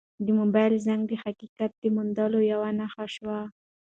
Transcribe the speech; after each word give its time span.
د 0.25 0.27
موبایل 0.39 0.73
زنګ 0.85 1.01
د 1.07 1.13
حقیقت 1.23 1.71
د 1.81 1.83
موندلو 1.95 2.39
یوه 2.51 2.69
نښه 2.79 3.05
شوه. 3.15 3.39